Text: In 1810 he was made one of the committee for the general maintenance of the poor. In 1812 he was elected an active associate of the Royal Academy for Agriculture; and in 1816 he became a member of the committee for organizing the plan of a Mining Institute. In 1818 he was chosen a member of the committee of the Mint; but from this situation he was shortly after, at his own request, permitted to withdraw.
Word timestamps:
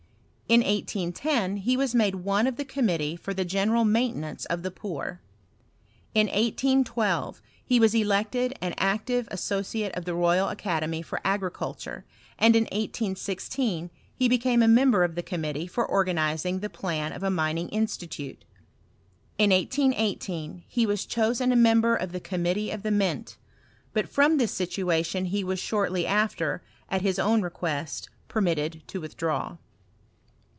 In 0.51 0.59
1810 0.63 1.57
he 1.63 1.77
was 1.77 1.95
made 1.95 2.15
one 2.25 2.45
of 2.45 2.57
the 2.57 2.65
committee 2.65 3.15
for 3.15 3.33
the 3.33 3.45
general 3.45 3.85
maintenance 3.85 4.43
of 4.43 4.63
the 4.63 4.69
poor. 4.71 5.21
In 6.13 6.27
1812 6.27 7.41
he 7.63 7.79
was 7.79 7.95
elected 7.95 8.53
an 8.59 8.73
active 8.77 9.29
associate 9.31 9.95
of 9.95 10.03
the 10.03 10.13
Royal 10.13 10.49
Academy 10.49 11.01
for 11.01 11.21
Agriculture; 11.23 12.03
and 12.37 12.53
in 12.57 12.63
1816 12.63 13.91
he 14.13 14.27
became 14.27 14.61
a 14.61 14.67
member 14.67 15.05
of 15.05 15.15
the 15.15 15.23
committee 15.23 15.67
for 15.67 15.85
organizing 15.87 16.59
the 16.59 16.69
plan 16.69 17.13
of 17.13 17.23
a 17.23 17.29
Mining 17.31 17.69
Institute. 17.69 18.43
In 19.37 19.51
1818 19.51 20.65
he 20.67 20.85
was 20.85 21.05
chosen 21.05 21.53
a 21.53 21.55
member 21.55 21.95
of 21.95 22.11
the 22.11 22.19
committee 22.19 22.71
of 22.71 22.83
the 22.83 22.91
Mint; 22.91 23.37
but 23.93 24.09
from 24.09 24.35
this 24.35 24.51
situation 24.51 25.25
he 25.27 25.45
was 25.45 25.59
shortly 25.61 26.05
after, 26.05 26.61
at 26.89 27.01
his 27.01 27.19
own 27.19 27.41
request, 27.41 28.09
permitted 28.27 28.83
to 28.87 28.99
withdraw. 28.99 29.55